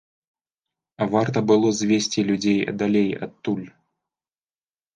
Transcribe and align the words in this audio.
Варта 1.11 1.43
было 1.51 1.67
звесці 1.81 2.25
людзей 2.31 2.57
далей 2.81 3.09
адтуль. 3.29 3.63